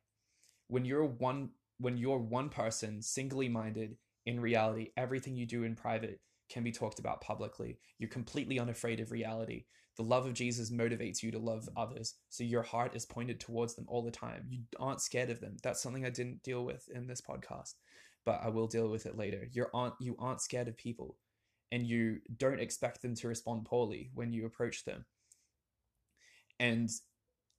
When 0.69 0.87
you're 0.87 1.05
one 1.05 1.51
when 1.77 1.99
you're 1.99 2.17
one 2.17 2.49
person, 2.49 3.03
singly 3.03 3.51
minded, 3.51 3.99
in 4.25 4.41
reality, 4.41 4.93
everything 4.97 5.37
you 5.37 5.45
do 5.45 5.65
in 5.65 5.75
private 5.75 6.21
can 6.49 6.65
be 6.65 6.73
talked 6.73 7.01
about 7.01 7.21
publicly. 7.21 7.77
You're 7.99 8.09
completely 8.09 8.59
unafraid 8.59 8.99
of 9.01 9.13
reality. 9.13 9.67
The 9.99 10.03
love 10.03 10.25
of 10.25 10.33
Jesus 10.33 10.71
motivates 10.71 11.23
you 11.23 11.31
to 11.33 11.39
love 11.39 11.69
others. 11.77 12.15
So 12.31 12.45
your 12.45 12.63
heart 12.63 12.97
is 12.97 13.05
pointed 13.05 13.41
towards 13.41 13.75
them 13.75 13.85
all 13.89 14.03
the 14.03 14.11
time. 14.11 14.47
You 14.49 14.63
aren't 14.81 15.03
scared 15.03 15.29
of 15.29 15.41
them. 15.41 15.59
That's 15.63 15.83
something 15.83 16.07
I 16.07 16.11
didn't 16.11 16.43
deal 16.43 16.65
with 16.65 16.89
in 16.95 17.09
this 17.09 17.21
podcast, 17.21 17.75
but 18.25 18.41
I 18.43 18.49
will 18.49 18.69
deal 18.69 18.89
with 18.89 19.05
it 19.05 19.19
later. 19.19 19.47
You 19.53 19.67
aren't 19.75 19.97
you 20.01 20.17
aren't 20.19 20.41
scared 20.41 20.69
of 20.69 20.79
people 20.79 21.19
and 21.73 21.87
you 21.87 22.19
don't 22.37 22.61
expect 22.61 23.03
them 23.03 23.15
to 23.17 23.29
respond 23.29 23.65
poorly 23.65 24.11
when 24.15 24.33
you 24.33 24.47
approach 24.47 24.85
them. 24.85 25.05
And 26.59 26.91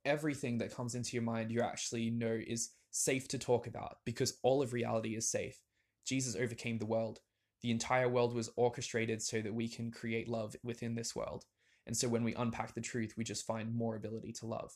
everything 0.06 0.58
that 0.60 0.74
comes 0.74 0.96
into 0.96 1.16
your 1.16 1.24
mind 1.24 1.52
you 1.52 1.62
actually 1.62 2.10
know 2.10 2.40
is 2.48 2.72
safe 2.92 3.28
to 3.28 3.38
talk 3.38 3.68
about 3.68 3.98
because 4.06 4.38
all 4.44 4.62
of 4.62 4.74
reality 4.74 5.16
is 5.16 5.30
safe. 5.30 5.62
Jesus 6.06 6.36
overcame 6.36 6.78
the 6.78 6.86
world. 6.86 7.20
The 7.62 7.72
entire 7.72 8.08
world 8.08 8.34
was 8.34 8.50
orchestrated 8.56 9.22
so 9.22 9.42
that 9.42 9.54
we 9.54 9.68
can 9.68 9.92
create 9.92 10.30
love 10.30 10.56
within 10.64 10.96
this 10.96 11.16
world. 11.16 11.46
And 11.86 11.96
so 11.96 12.08
when 12.08 12.24
we 12.24 12.34
unpack 12.36 12.74
the 12.74 12.82
truth, 12.82 13.16
we 13.18 13.24
just 13.24 13.46
find 13.46 13.74
more 13.74 13.96
ability 13.96 14.34
to 14.34 14.46
love. 14.46 14.76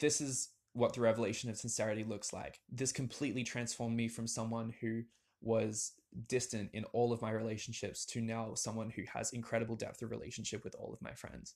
This 0.00 0.20
is 0.20 0.50
what 0.74 0.94
the 0.94 1.00
revelation 1.00 1.50
of 1.50 1.56
sincerity 1.56 2.04
looks 2.04 2.32
like. 2.32 2.60
This 2.70 2.92
completely 2.92 3.42
transformed 3.42 3.96
me 3.96 4.08
from 4.08 4.26
someone 4.26 4.74
who 4.80 5.02
was 5.40 5.92
distant 6.26 6.70
in 6.72 6.84
all 6.86 7.12
of 7.12 7.22
my 7.22 7.30
relationships 7.30 8.04
to 8.06 8.20
now 8.20 8.54
someone 8.54 8.90
who 8.90 9.02
has 9.12 9.32
incredible 9.32 9.76
depth 9.76 10.02
of 10.02 10.10
relationship 10.10 10.64
with 10.64 10.74
all 10.74 10.92
of 10.92 11.02
my 11.02 11.12
friends. 11.12 11.54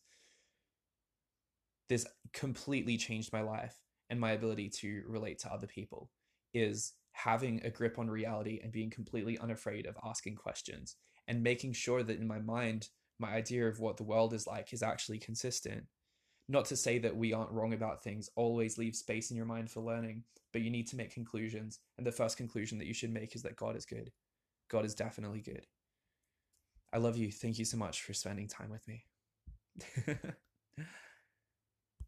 This 1.89 2.07
completely 2.33 2.97
changed 2.97 3.33
my 3.33 3.43
life 3.43 3.77
and 4.11 4.21
my 4.21 4.33
ability 4.33 4.69
to 4.69 5.03
relate 5.07 5.39
to 5.41 5.53
other 5.53 5.67
people 5.67 6.11
is 6.55 6.93
having 7.13 7.61
a 7.65 7.71
grip 7.71 7.99
on 7.99 8.09
reality 8.09 8.61
and 8.63 8.73
being 8.73 8.91
completely 8.91 9.39
unafraid 9.39 9.87
of 9.87 9.97
asking 10.05 10.37
questions 10.37 10.97
and 11.29 11.43
making 11.43 11.73
sure 11.73 12.03
that 12.03 12.19
in 12.19 12.27
my 12.27 12.39
mind 12.39 12.89
my 13.19 13.33
idea 13.33 13.69
of 13.69 13.79
what 13.79 13.97
the 13.97 14.03
world 14.03 14.33
is 14.35 14.47
like 14.47 14.73
is 14.73 14.83
actually 14.83 15.19
consistent. 15.19 15.85
Not 16.49 16.65
to 16.67 16.77
say 16.77 16.99
that 16.99 17.17
we 17.17 17.33
aren't 17.33 17.53
wrong 17.53 17.73
about 17.73 18.03
things, 18.03 18.31
always 18.37 18.79
leave 18.79 18.97
space 18.97 19.31
in 19.31 19.37
your 19.37 19.47
mind 19.47 19.71
for 19.71 19.81
learning, 19.81 20.25
but 20.53 20.63
you 20.63 20.71
need 20.71 20.89
to 20.89 20.97
make 20.97 21.15
conclusions. 21.15 21.79
And 21.99 22.07
the 22.07 22.13
first 22.13 22.37
conclusion 22.37 22.79
that 22.79 22.87
you 22.87 22.95
should 22.95 23.13
make 23.13 23.35
is 23.35 23.43
that 23.43 23.57
God 23.57 23.77
is 23.77 23.87
good. 23.87 24.11
God 24.69 24.85
is 24.85 24.95
definitely 24.95 25.41
good. 25.41 25.67
I 26.93 26.99
love 26.99 27.17
you. 27.17 27.31
Thank 27.31 27.59
you 27.59 27.65
so 27.65 27.77
much 27.77 28.03
for 28.03 28.13
spending 28.13 28.49
time 28.49 28.71
with 28.71 28.87
me. 28.87 29.05